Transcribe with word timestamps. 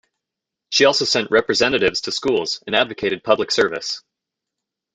She 0.71 0.85
also 0.85 1.05
sent 1.05 1.29
representatives 1.29 2.01
to 2.01 2.11
schools 2.11 2.63
and 2.65 2.75
advocated 2.75 3.23
public 3.23 3.51
service. 3.51 4.01